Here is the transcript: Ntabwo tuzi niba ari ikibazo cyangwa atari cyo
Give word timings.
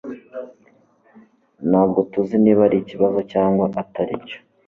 Ntabwo 1.69 1.99
tuzi 2.11 2.35
niba 2.43 2.61
ari 2.67 2.77
ikibazo 2.79 3.19
cyangwa 3.31 3.65
atari 3.81 4.15
cyo 4.27 4.37